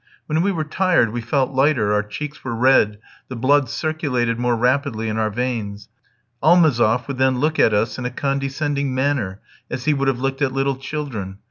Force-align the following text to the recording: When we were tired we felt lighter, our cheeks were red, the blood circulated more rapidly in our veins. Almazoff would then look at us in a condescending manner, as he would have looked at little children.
When 0.25 0.41
we 0.41 0.51
were 0.51 0.63
tired 0.63 1.11
we 1.13 1.21
felt 1.21 1.51
lighter, 1.51 1.93
our 1.93 2.01
cheeks 2.01 2.43
were 2.43 2.55
red, 2.55 2.97
the 3.27 3.35
blood 3.35 3.69
circulated 3.69 4.39
more 4.39 4.55
rapidly 4.55 5.09
in 5.09 5.19
our 5.19 5.29
veins. 5.29 5.89
Almazoff 6.41 7.07
would 7.07 7.19
then 7.19 7.37
look 7.37 7.59
at 7.59 7.71
us 7.71 7.99
in 7.99 8.05
a 8.05 8.09
condescending 8.09 8.95
manner, 8.95 9.41
as 9.69 9.85
he 9.85 9.93
would 9.93 10.07
have 10.07 10.17
looked 10.19 10.41
at 10.41 10.53
little 10.53 10.77
children. 10.77 11.37